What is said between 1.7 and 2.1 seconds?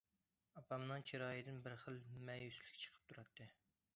خىل